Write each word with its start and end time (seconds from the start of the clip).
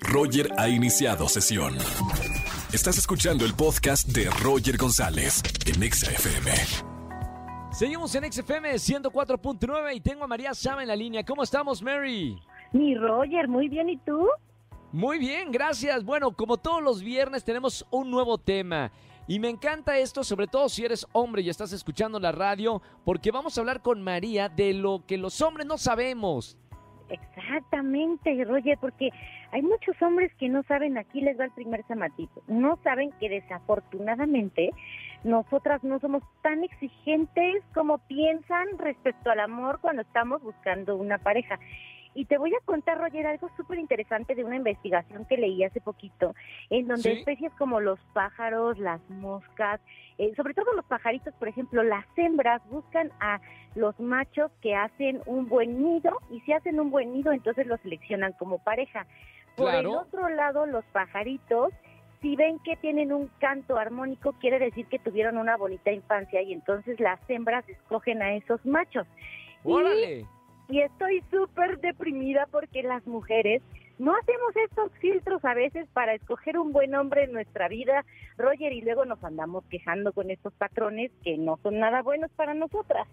Roger 0.00 0.50
ha 0.58 0.68
iniciado 0.68 1.28
sesión. 1.28 1.76
Estás 2.72 2.98
escuchando 2.98 3.44
el 3.44 3.54
podcast 3.54 4.08
de 4.08 4.28
Roger 4.42 4.76
González 4.76 5.42
en 5.66 5.82
Exa 5.82 6.10
FM. 6.10 6.50
Seguimos 7.72 8.14
en 8.14 8.30
XFM 8.32 8.74
104.9 8.74 9.96
y 9.96 10.00
tengo 10.00 10.24
a 10.24 10.26
María 10.26 10.54
Sama 10.54 10.82
en 10.82 10.88
la 10.88 10.96
línea. 10.96 11.24
¿Cómo 11.24 11.42
estamos, 11.42 11.82
Mary? 11.82 12.36
Mi 12.72 12.94
Roger, 12.94 13.48
muy 13.48 13.68
bien, 13.68 13.88
¿y 13.88 13.96
tú? 13.98 14.28
Muy 14.92 15.18
bien, 15.18 15.50
gracias. 15.50 16.04
Bueno, 16.04 16.32
como 16.32 16.56
todos 16.56 16.82
los 16.82 17.02
viernes 17.02 17.44
tenemos 17.44 17.86
un 17.90 18.10
nuevo 18.10 18.38
tema. 18.38 18.90
Y 19.26 19.38
me 19.38 19.50
encanta 19.50 19.98
esto, 19.98 20.24
sobre 20.24 20.46
todo 20.46 20.68
si 20.68 20.84
eres 20.84 21.06
hombre 21.12 21.42
y 21.42 21.50
estás 21.50 21.72
escuchando 21.72 22.18
la 22.18 22.32
radio, 22.32 22.80
porque 23.04 23.30
vamos 23.30 23.56
a 23.56 23.60
hablar 23.60 23.82
con 23.82 24.02
María 24.02 24.48
de 24.48 24.72
lo 24.72 25.04
que 25.06 25.18
los 25.18 25.40
hombres 25.42 25.66
no 25.66 25.76
sabemos. 25.76 26.56
Exactamente, 27.08 28.44
Roger, 28.44 28.76
porque 28.80 29.10
hay 29.52 29.62
muchos 29.62 30.00
hombres 30.02 30.32
que 30.34 30.48
no 30.48 30.62
saben, 30.64 30.98
aquí 30.98 31.20
les 31.20 31.38
va 31.38 31.44
el 31.44 31.50
primer 31.52 31.82
zamatito, 31.84 32.42
no 32.48 32.78
saben 32.84 33.12
que 33.18 33.28
desafortunadamente 33.28 34.70
nosotras 35.24 35.82
no 35.82 35.98
somos 36.00 36.22
tan 36.42 36.62
exigentes 36.64 37.62
como 37.74 37.98
piensan 38.06 38.66
respecto 38.78 39.30
al 39.30 39.40
amor 39.40 39.80
cuando 39.80 40.02
estamos 40.02 40.42
buscando 40.42 40.96
una 40.96 41.18
pareja. 41.18 41.58
Y 42.14 42.24
te 42.24 42.38
voy 42.38 42.54
a 42.54 42.64
contar, 42.64 42.98
Roger, 42.98 43.26
algo 43.26 43.50
súper 43.56 43.78
interesante 43.78 44.34
de 44.34 44.44
una 44.44 44.56
investigación 44.56 45.24
que 45.26 45.36
leí 45.36 45.62
hace 45.64 45.80
poquito, 45.80 46.34
en 46.70 46.88
donde 46.88 47.12
especies 47.12 47.52
como 47.54 47.80
los 47.80 47.98
pájaros, 48.12 48.78
las 48.78 49.00
moscas, 49.10 49.80
eh, 50.18 50.32
sobre 50.36 50.54
todo 50.54 50.72
los 50.74 50.84
pajaritos, 50.86 51.34
por 51.34 51.48
ejemplo, 51.48 51.82
las 51.82 52.06
hembras 52.16 52.62
buscan 52.70 53.12
a 53.20 53.40
los 53.74 53.98
machos 54.00 54.50
que 54.60 54.74
hacen 54.74 55.20
un 55.26 55.48
buen 55.48 55.82
nido 55.82 56.18
y 56.30 56.40
si 56.40 56.52
hacen 56.52 56.80
un 56.80 56.90
buen 56.90 57.12
nido, 57.12 57.32
entonces 57.32 57.66
los 57.66 57.80
seleccionan 57.80 58.32
como 58.32 58.58
pareja. 58.58 59.06
Por 59.56 59.74
el 59.74 59.86
otro 59.86 60.28
lado, 60.28 60.66
los 60.66 60.84
pajaritos 60.86 61.72
si 62.20 62.34
ven 62.34 62.58
que 62.60 62.76
tienen 62.76 63.12
un 63.12 63.30
canto 63.38 63.76
armónico, 63.76 64.32
quiere 64.40 64.58
decir 64.58 64.86
que 64.86 64.98
tuvieron 64.98 65.38
una 65.38 65.56
bonita 65.56 65.92
infancia 65.92 66.42
y 66.42 66.52
entonces 66.52 66.98
las 66.98 67.20
hembras 67.28 67.68
escogen 67.68 68.22
a 68.22 68.34
esos 68.34 68.64
machos. 68.66 69.06
¡Órale! 69.62 70.20
Y, 70.20 70.26
estoy 70.68 71.22
súper 71.30 71.80
deprimida 71.80 72.46
porque 72.50 72.82
las 72.82 73.06
mujeres 73.06 73.62
no 73.98 74.14
hacemos 74.14 74.56
estos 74.56 74.92
filtros 75.00 75.44
a 75.44 75.54
veces 75.54 75.88
para 75.92 76.14
escoger 76.14 76.58
un 76.58 76.72
buen 76.72 76.94
hombre 76.94 77.24
en 77.24 77.32
nuestra 77.32 77.68
vida, 77.68 78.04
Roger, 78.36 78.72
y 78.72 78.82
luego 78.82 79.04
nos 79.04 79.22
andamos 79.24 79.64
quejando 79.70 80.12
con 80.12 80.30
estos 80.30 80.52
patrones 80.52 81.10
que 81.24 81.36
no 81.36 81.58
son 81.62 81.78
nada 81.80 82.02
buenos 82.02 82.30
para 82.32 82.54
nosotras. 82.54 83.08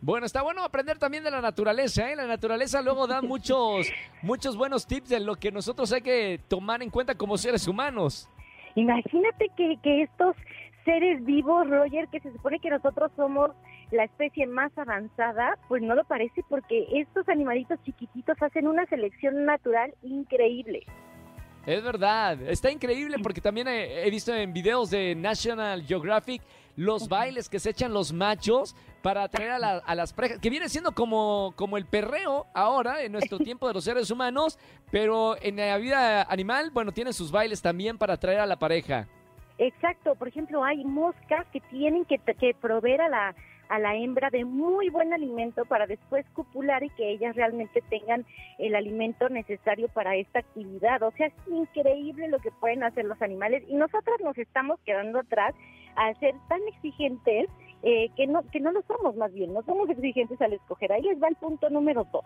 Bueno, 0.00 0.26
está 0.26 0.42
bueno 0.42 0.62
aprender 0.62 0.98
también 0.98 1.24
de 1.24 1.30
la 1.30 1.40
naturaleza, 1.40 2.12
¿eh? 2.12 2.16
La 2.16 2.26
naturaleza 2.26 2.82
luego 2.82 3.06
da 3.06 3.22
muchos, 3.22 3.90
muchos 4.22 4.56
buenos 4.56 4.86
tips 4.86 5.08
de 5.08 5.20
lo 5.20 5.34
que 5.36 5.50
nosotros 5.50 5.90
hay 5.92 6.02
que 6.02 6.40
tomar 6.46 6.82
en 6.82 6.90
cuenta 6.90 7.14
como 7.16 7.38
seres 7.38 7.66
humanos. 7.66 8.28
Imagínate 8.74 9.48
que, 9.56 9.78
que 9.82 10.02
estos 10.02 10.36
seres 10.84 11.24
vivos, 11.24 11.68
Roger, 11.68 12.08
que 12.08 12.20
se 12.20 12.32
supone 12.32 12.58
que 12.60 12.70
nosotros 12.70 13.10
somos 13.16 13.50
la 13.90 14.04
especie 14.04 14.46
más 14.46 14.76
avanzada, 14.76 15.58
pues 15.68 15.82
no 15.82 15.94
lo 15.94 16.04
parece 16.04 16.42
porque 16.48 16.86
estos 16.92 17.28
animalitos 17.28 17.78
chiquititos 17.84 18.36
hacen 18.40 18.66
una 18.66 18.86
selección 18.86 19.44
natural 19.44 19.94
increíble. 20.02 20.84
Es 21.66 21.82
verdad, 21.82 22.42
está 22.42 22.70
increíble 22.70 23.16
porque 23.22 23.40
también 23.40 23.68
he, 23.68 24.10
visto 24.10 24.34
en 24.34 24.52
videos 24.52 24.90
de 24.90 25.14
National 25.14 25.82
Geographic 25.82 26.42
los 26.76 27.08
bailes 27.08 27.48
que 27.48 27.58
se 27.58 27.70
echan 27.70 27.94
los 27.94 28.12
machos 28.12 28.76
para 29.00 29.22
atraer 29.22 29.52
a, 29.52 29.94
las 29.94 30.12
parejas, 30.12 30.40
que 30.40 30.50
viene 30.50 30.68
siendo 30.68 30.92
como, 30.92 31.54
como 31.56 31.78
el 31.78 31.86
perreo 31.86 32.46
ahora 32.52 33.02
en 33.02 33.12
nuestro 33.12 33.38
tiempo 33.44 33.66
de 33.66 33.74
los 33.74 33.84
seres 33.84 34.10
humanos, 34.10 34.58
pero 34.90 35.40
en 35.40 35.56
la 35.56 35.78
vida 35.78 36.24
animal, 36.24 36.70
bueno, 36.70 36.92
tienen 36.92 37.14
sus 37.14 37.30
bailes 37.30 37.62
también 37.62 37.96
para 37.96 38.14
atraer 38.14 38.40
a 38.40 38.46
la 38.46 38.58
pareja. 38.58 39.08
Exacto, 39.58 40.14
por 40.16 40.28
ejemplo, 40.28 40.64
hay 40.64 40.84
moscas 40.84 41.46
que 41.52 41.60
tienen 41.60 42.04
que, 42.04 42.18
que 42.18 42.54
proveer 42.54 43.00
a 43.02 43.08
la 43.08 43.34
a 43.68 43.78
la 43.78 43.94
hembra 43.94 44.30
de 44.30 44.44
muy 44.44 44.90
buen 44.90 45.12
alimento 45.12 45.64
para 45.64 45.86
después 45.86 46.26
copular 46.34 46.82
y 46.82 46.90
que 46.90 47.10
ellas 47.10 47.34
realmente 47.34 47.82
tengan 47.88 48.26
el 48.58 48.74
alimento 48.74 49.28
necesario 49.28 49.88
para 49.88 50.16
esta 50.16 50.40
actividad. 50.40 51.02
O 51.02 51.10
sea, 51.12 51.28
es 51.28 51.34
increíble 51.46 52.28
lo 52.28 52.38
que 52.38 52.50
pueden 52.50 52.84
hacer 52.84 53.04
los 53.04 53.20
animales 53.22 53.64
y 53.68 53.74
nosotros 53.74 54.20
nos 54.22 54.36
estamos 54.38 54.78
quedando 54.84 55.20
atrás 55.20 55.54
al 55.96 56.18
ser 56.18 56.34
tan 56.48 56.60
exigentes 56.68 57.48
eh, 57.82 58.10
que 58.16 58.26
no 58.26 58.42
que 58.50 58.60
no 58.60 58.72
lo 58.72 58.82
somos 58.82 59.14
más 59.16 59.32
bien, 59.32 59.52
no 59.52 59.62
somos 59.62 59.88
exigentes 59.90 60.40
al 60.40 60.52
escoger. 60.54 60.92
Ahí 60.92 61.02
les 61.02 61.22
va 61.22 61.28
el 61.28 61.36
punto 61.36 61.68
número 61.70 62.06
dos. 62.12 62.24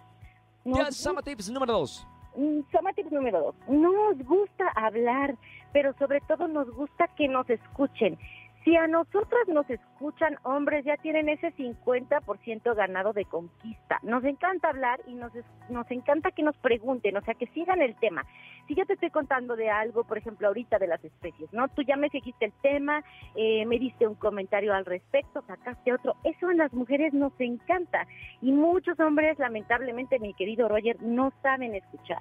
ya, 0.65 0.91
Sama 0.93 1.23
Tips 1.23 1.51
número 1.51 1.73
dos. 1.73 2.07
Mm, 2.37 2.61
Sama 2.71 2.93
Tips 2.93 3.11
número 3.11 3.41
dos. 3.41 3.55
Nos 3.69 4.19
gusta 4.25 4.69
hablar, 4.77 5.35
pero 5.73 5.93
sobre 5.95 6.21
todo 6.23 6.49
nos 6.49 6.71
gusta 6.71 7.09
que 7.17 7.29
nos 7.29 7.49
escuchen. 7.49 8.19
Si 8.65 8.77
a 8.77 8.87
nosotras 8.87 9.49
nos 9.49 9.69
escuchan 9.71 10.37
hombres, 10.43 10.85
ya 10.85 10.97
tienen 10.99 11.29
ese 11.29 11.55
50% 11.55 12.75
ganado 12.75 13.15
de 13.15 13.25
conquista. 13.25 13.99
Nos 14.03 14.25
encanta 14.25 14.69
hablar 14.69 15.01
y 15.07 15.15
nos, 15.15 15.33
nos 15.71 15.91
encanta 15.91 16.33
que 16.33 16.43
nos 16.43 16.57
pregunten, 16.59 17.17
o 17.17 17.23
sea, 17.23 17.33
que 17.33 17.47
sigan 17.47 17.81
el 17.81 17.95
tema. 17.97 18.27
Si 18.67 18.75
yo 18.75 18.85
te 18.85 18.93
estoy 18.93 19.09
contando 19.09 19.57
de 19.57 19.71
algo, 19.71 20.05
por 20.05 20.19
ejemplo, 20.19 20.49
ahorita 20.49 20.79
de 20.79 20.89
las 20.89 21.03
especies, 21.03 21.51
¿no? 21.53 21.69
Tú 21.69 21.81
ya 21.83 21.97
me 21.97 22.11
seguiste 22.11 22.45
el 22.45 22.53
tema, 22.61 23.03
eh, 23.37 23.65
me 23.65 23.79
diste 23.79 24.07
un 24.07 24.17
comentario 24.17 24.75
al 24.75 24.85
respecto, 24.85 25.43
sacaste 25.47 25.95
otro. 25.95 26.17
Eso 26.25 26.49
a 26.49 26.55
las 26.55 26.73
mujeres 26.75 27.15
nos 27.15 27.33
encanta. 27.39 28.07
Y 28.43 28.53
muchos 28.53 29.01
hombres, 29.01 29.39
lamentablemente, 29.39 30.19
mi 30.19 30.35
querido 30.35 30.69
Roger, 30.69 31.01
no 31.01 31.33
saben 31.43 31.75
escuchar. 31.75 32.21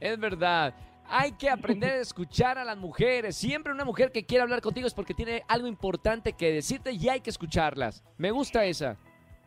Es 0.00 0.18
verdad. 0.18 0.72
Hay 1.08 1.32
que 1.32 1.48
aprender 1.48 1.92
a 1.92 2.00
escuchar 2.00 2.58
a 2.58 2.64
las 2.64 2.76
mujeres. 2.76 3.36
Siempre 3.36 3.72
una 3.72 3.84
mujer 3.84 4.10
que 4.12 4.24
quiere 4.24 4.42
hablar 4.42 4.60
contigo 4.60 4.86
es 4.86 4.94
porque 4.94 5.14
tiene 5.14 5.42
algo 5.48 5.66
importante 5.66 6.32
que 6.32 6.52
decirte 6.52 6.92
y 6.92 7.08
hay 7.08 7.20
que 7.20 7.30
escucharlas. 7.30 8.02
Me 8.18 8.30
gusta 8.30 8.64
esa. 8.64 8.96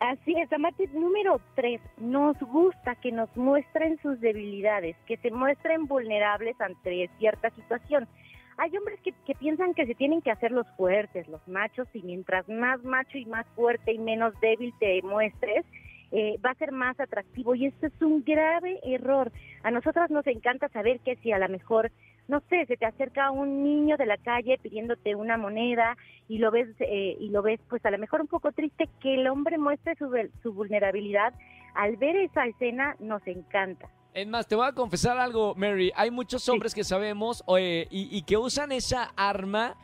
Así 0.00 0.34
es, 0.38 0.50
Amate. 0.50 0.88
Número 0.94 1.40
tres, 1.54 1.80
nos 1.98 2.38
gusta 2.40 2.94
que 2.96 3.12
nos 3.12 3.34
muestren 3.36 3.98
sus 4.00 4.18
debilidades, 4.20 4.96
que 5.06 5.18
se 5.18 5.30
muestren 5.30 5.86
vulnerables 5.86 6.58
ante 6.58 7.10
cierta 7.18 7.50
situación. 7.50 8.08
Hay 8.56 8.74
hombres 8.76 8.98
que, 9.00 9.12
que 9.26 9.34
piensan 9.34 9.74
que 9.74 9.86
se 9.86 9.94
tienen 9.94 10.22
que 10.22 10.30
hacer 10.30 10.52
los 10.52 10.66
fuertes, 10.78 11.28
los 11.28 11.46
machos, 11.46 11.86
y 11.92 12.02
mientras 12.02 12.48
más 12.48 12.82
macho 12.82 13.18
y 13.18 13.26
más 13.26 13.46
fuerte 13.54 13.92
y 13.92 13.98
menos 13.98 14.32
débil 14.40 14.72
te 14.80 15.02
muestres, 15.02 15.66
eh, 16.12 16.38
va 16.44 16.50
a 16.50 16.54
ser 16.54 16.72
más 16.72 16.98
atractivo 16.98 17.54
y 17.54 17.66
esto 17.66 17.86
es 17.86 18.02
un 18.02 18.24
grave 18.24 18.80
error. 18.82 19.30
A 19.62 19.70
nosotras 19.70 20.10
nos 20.10 20.26
encanta 20.26 20.68
saber 20.68 21.00
que 21.00 21.16
si 21.16 21.32
a 21.32 21.38
lo 21.38 21.48
mejor, 21.48 21.90
no 22.28 22.40
sé, 22.48 22.66
se 22.66 22.76
te 22.76 22.86
acerca 22.86 23.30
un 23.30 23.62
niño 23.62 23.96
de 23.96 24.06
la 24.06 24.16
calle 24.16 24.58
pidiéndote 24.62 25.14
una 25.14 25.36
moneda 25.36 25.96
y 26.28 26.38
lo 26.38 26.50
ves 26.50 26.68
eh, 26.80 27.16
y 27.18 27.28
lo 27.30 27.42
ves 27.42 27.60
pues 27.68 27.84
a 27.84 27.90
lo 27.90 27.98
mejor 27.98 28.20
un 28.20 28.26
poco 28.26 28.52
triste 28.52 28.88
que 29.00 29.14
el 29.14 29.28
hombre 29.28 29.58
muestre 29.58 29.94
su, 29.96 30.10
su 30.42 30.52
vulnerabilidad. 30.52 31.32
Al 31.74 31.96
ver 31.96 32.16
esa 32.16 32.46
escena 32.46 32.96
nos 32.98 33.24
encanta. 33.26 33.88
Es 34.12 34.26
más, 34.26 34.48
te 34.48 34.56
voy 34.56 34.66
a 34.66 34.72
confesar 34.72 35.18
algo, 35.18 35.54
Mary. 35.54 35.92
Hay 35.94 36.10
muchos 36.10 36.48
hombres 36.48 36.74
que 36.74 36.82
sabemos 36.82 37.44
y, 37.46 37.86
y 37.90 38.22
que 38.22 38.36
usan 38.36 38.72
esa 38.72 39.12
arma 39.16 39.76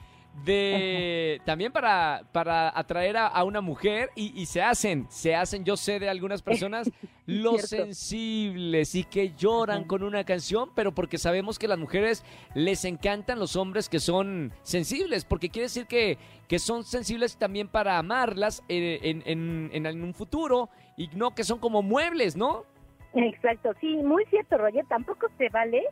de 0.44 1.40
también 1.44 1.72
para, 1.72 2.22
para 2.32 2.76
atraer 2.78 3.16
a, 3.16 3.42
una 3.44 3.60
mujer 3.60 4.10
y, 4.14 4.46
se 4.46 4.62
hacen, 4.62 5.06
se 5.08 5.34
hacen, 5.34 5.64
yo 5.64 5.76
sé 5.76 5.98
de 5.98 6.08
algunas 6.08 6.42
personas, 6.42 6.90
los 7.26 7.62
sensibles 7.62 8.94
y 8.94 9.04
que 9.04 9.32
lloran 9.34 9.84
con 9.84 10.02
una 10.02 10.24
canción, 10.24 10.70
pero 10.74 10.92
porque 10.92 11.18
sabemos 11.18 11.58
que 11.58 11.68
las 11.68 11.78
mujeres 11.78 12.24
les 12.54 12.84
encantan 12.84 13.38
los 13.38 13.56
hombres 13.56 13.88
que 13.88 13.98
son 13.98 14.52
sensibles, 14.62 15.24
porque 15.24 15.48
quiere 15.48 15.64
decir 15.64 15.86
que, 15.86 16.18
que 16.48 16.58
son 16.58 16.84
sensibles 16.84 17.36
también 17.36 17.68
para 17.68 17.98
amarlas 17.98 18.62
eh, 18.68 19.00
en, 19.02 19.22
en, 19.26 19.86
en, 19.86 20.02
un 20.02 20.14
futuro 20.14 20.68
y 20.96 21.08
no 21.08 21.34
que 21.34 21.44
son 21.44 21.58
como 21.58 21.82
muebles, 21.82 22.36
¿no? 22.36 22.64
Exacto, 23.14 23.72
sí, 23.80 23.96
muy 23.96 24.24
cierto, 24.26 24.58
Roger, 24.58 24.84
tampoco 24.88 25.26
se 25.38 25.48
vale 25.48 25.82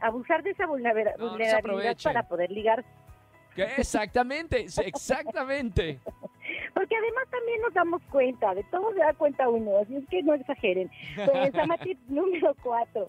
abusar 0.00 0.42
de 0.42 0.50
esa 0.50 0.66
vulnerabilidad 0.66 1.62
para 2.02 2.24
poder 2.24 2.50
ligar 2.50 2.84
Exactamente, 3.56 4.66
exactamente. 4.84 6.00
Porque 6.74 6.96
además 6.96 7.24
también 7.30 7.60
nos 7.62 7.74
damos 7.74 8.02
cuenta, 8.10 8.54
de 8.54 8.64
todo 8.64 8.92
se 8.92 8.98
da 8.98 9.14
cuenta 9.14 9.48
uno, 9.48 9.78
así 9.78 9.96
es 9.96 10.08
que 10.08 10.22
no 10.22 10.34
exageren. 10.34 10.90
Pues, 11.14 11.52
tip 11.82 11.98
número 12.08 12.54
cuatro, 12.62 13.08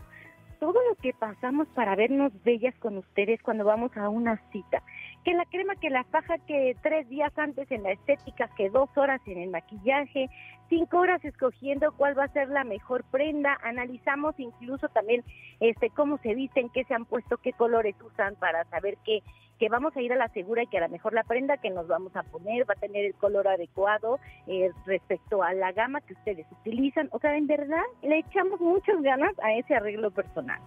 todo 0.60 0.80
lo 0.90 0.96
que 0.96 1.14
pasamos 1.14 1.68
para 1.70 1.96
vernos 1.96 2.32
bellas 2.44 2.76
con 2.80 2.98
ustedes 2.98 3.42
cuando 3.42 3.66
vamos 3.66 3.96
a 3.98 4.10
una 4.10 4.42
cita. 4.52 4.82
Que 5.24 5.34
la 5.34 5.46
crema, 5.46 5.76
que 5.76 5.90
la 5.90 6.04
faja, 6.06 6.38
que 6.40 6.76
tres 6.84 7.10
días 7.10 7.32
antes 7.38 7.70
en 7.72 7.84
la 7.84 7.92
estética, 7.92 8.50
que 8.56 8.70
dos 8.70 8.90
horas 8.96 9.22
en 9.26 9.40
el 9.40 9.50
maquillaje, 9.50 10.30
cinco 10.70 11.00
horas 11.00 11.24
escogiendo 11.26 11.92
cuál 11.94 12.18
va 12.18 12.26
a 12.26 12.34
ser 12.34 12.50
la 12.50 12.64
mejor 12.64 13.04
prenda. 13.06 13.58
Analizamos 13.64 14.36
incluso 14.40 14.88
también 14.90 15.24
este 15.60 15.90
cómo 15.90 16.18
se 16.20 16.36
visten, 16.36 16.70
qué 16.70 16.84
se 16.86 16.94
han 16.94 17.06
puesto, 17.06 17.38
qué 17.38 17.54
colores 17.54 17.96
usan 18.02 18.36
para 18.36 18.64
saber 18.66 18.98
qué 19.04 19.24
que 19.60 19.70
vamos 19.70 19.96
a 19.96 20.02
ir 20.02 20.12
a 20.14 20.16
la 20.16 20.28
segura 20.30 20.64
y 20.64 20.68
que 20.68 20.78
a 20.78 20.82
lo 20.82 20.90
mejor 20.90 21.14
la 21.14 21.24
prenda 21.24 21.58
que 21.58 21.70
nos 21.70 21.88
vamos 21.88 22.16
a 22.16 22.24
poner 22.24 22.70
va 22.70 22.74
a 22.76 22.80
tener 22.80 23.06
el 23.06 23.14
color 23.16 23.48
adecuado 23.48 24.20
eh, 24.48 24.72
respecto 24.86 25.44
a 25.44 25.54
la 25.54 25.72
gama 25.72 26.02
que 26.02 26.14
ustedes 26.14 26.46
utilizan. 26.52 27.10
O 27.12 27.20
sea, 27.20 27.36
en 27.38 27.48
verdad 27.48 27.84
le 28.02 28.20
echamos 28.20 28.60
muchas 28.60 29.02
ganas 29.02 29.34
a 29.42 29.54
ese 29.54 29.76
arreglo 29.76 30.12
personal. 30.12 30.60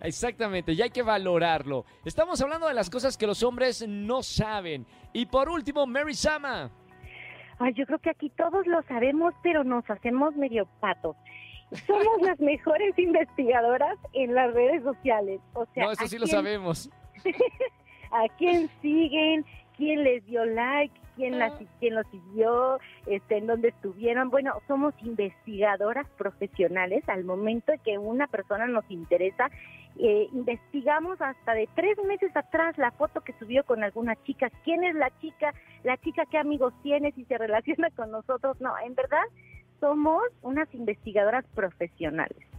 Exactamente, 0.00 0.72
y 0.72 0.82
hay 0.82 0.90
que 0.90 1.02
valorarlo. 1.02 1.84
Estamos 2.04 2.40
hablando 2.40 2.66
de 2.66 2.74
las 2.74 2.90
cosas 2.90 3.16
que 3.16 3.26
los 3.26 3.42
hombres 3.44 3.86
no 3.86 4.22
saben. 4.22 4.84
Y 5.12 5.26
por 5.26 5.48
último, 5.48 5.86
Mary 5.86 6.14
Sama. 6.14 6.70
Ay, 7.60 7.72
yo 7.74 7.86
creo 7.86 8.00
que 8.00 8.10
aquí 8.10 8.30
todos 8.30 8.66
lo 8.66 8.82
sabemos, 8.82 9.32
pero 9.44 9.62
nos 9.62 9.88
hacemos 9.88 10.34
medio 10.34 10.66
patos. 10.80 11.16
Somos 11.86 12.20
las 12.22 12.40
mejores 12.40 12.98
investigadoras 12.98 13.96
en 14.14 14.34
las 14.34 14.52
redes 14.52 14.82
sociales. 14.82 15.40
O 15.52 15.66
sea, 15.66 15.84
no, 15.84 15.92
eso 15.92 16.04
¿a 16.04 16.08
sí 16.08 16.18
lo 16.18 16.26
sabemos. 16.26 16.90
a 18.12 18.28
quién 18.38 18.70
siguen, 18.80 19.44
quién 19.76 20.04
les 20.04 20.24
dio 20.26 20.44
like, 20.44 20.94
quién, 21.16 21.34
Ah. 21.34 21.48
las, 21.48 21.52
quién 21.80 21.94
los 21.94 22.06
siguió, 22.08 22.78
este, 23.06 23.38
en 23.38 23.46
dónde 23.46 23.68
estuvieron. 23.68 24.30
Bueno, 24.30 24.54
somos 24.68 24.94
investigadoras 25.02 26.06
profesionales. 26.16 27.02
Al 27.08 27.24
momento 27.24 27.72
que 27.84 27.98
una 27.98 28.26
persona 28.26 28.66
nos 28.66 28.88
interesa, 28.90 29.50
eh, 29.98 30.28
investigamos 30.32 31.20
hasta 31.20 31.54
de 31.54 31.68
tres 31.74 31.98
meses 32.06 32.34
atrás 32.34 32.78
la 32.78 32.92
foto 32.92 33.20
que 33.20 33.34
subió 33.38 33.64
con 33.64 33.82
alguna 33.84 34.16
chica. 34.24 34.50
¿Quién 34.64 34.84
es 34.84 34.94
la 34.94 35.10
chica? 35.20 35.52
La 35.84 35.96
chica 35.98 36.24
qué 36.30 36.38
amigos 36.38 36.72
tiene, 36.82 37.12
si 37.12 37.24
se 37.24 37.38
relaciona 37.38 37.90
con 37.90 38.10
nosotros. 38.10 38.60
No, 38.60 38.72
en 38.84 38.94
verdad 38.94 39.24
somos 39.80 40.22
unas 40.42 40.72
investigadoras 40.74 41.44
profesionales. 41.54 42.51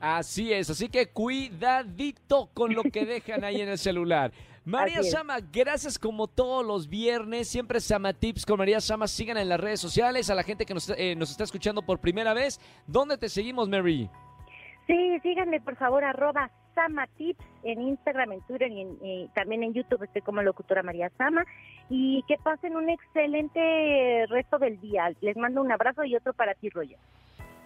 Así 0.00 0.52
es, 0.52 0.70
así 0.70 0.88
que 0.88 1.08
cuidadito 1.08 2.50
con 2.54 2.72
lo 2.74 2.82
que 2.84 3.04
dejan 3.04 3.44
ahí 3.44 3.60
en 3.60 3.68
el 3.68 3.78
celular. 3.78 4.32
María. 4.64 5.02
Sama, 5.02 5.38
gracias 5.50 5.98
como 5.98 6.26
todos 6.28 6.64
los 6.64 6.88
viernes. 6.88 7.48
Siempre 7.48 7.80
Sama 7.80 8.12
Tips 8.12 8.44
con 8.44 8.58
María 8.58 8.80
Sama. 8.80 9.08
Sigan 9.08 9.38
en 9.38 9.48
las 9.48 9.58
redes 9.58 9.80
sociales. 9.80 10.28
A 10.30 10.34
la 10.34 10.42
gente 10.42 10.66
que 10.66 10.74
nos, 10.74 10.90
eh, 10.90 11.14
nos 11.16 11.30
está 11.30 11.44
escuchando 11.44 11.80
por 11.82 11.98
primera 12.00 12.34
vez, 12.34 12.60
¿dónde 12.86 13.16
te 13.16 13.28
seguimos, 13.30 13.68
Mary? 13.68 14.10
Sí, 14.86 15.18
síganme 15.22 15.60
por 15.60 15.76
favor, 15.76 16.04
arroba 16.04 16.50
Sama 16.74 17.06
Tips 17.16 17.44
en 17.62 17.80
Instagram, 17.82 18.32
en 18.32 18.40
Twitter 18.42 18.70
y 18.70 18.80
en- 18.82 18.98
eh, 19.02 19.28
también 19.34 19.62
en 19.62 19.72
YouTube 19.74 20.02
estoy 20.04 20.20
como 20.22 20.42
locutora 20.42 20.82
María 20.82 21.10
Sama. 21.16 21.44
Y 21.88 22.22
que 22.28 22.36
pasen 22.36 22.76
un 22.76 22.90
excelente 22.90 24.26
resto 24.28 24.58
del 24.58 24.78
día. 24.80 25.10
Les 25.22 25.36
mando 25.36 25.62
un 25.62 25.72
abrazo 25.72 26.04
y 26.04 26.14
otro 26.14 26.34
para 26.34 26.52
ti, 26.54 26.68
Roger. 26.68 26.98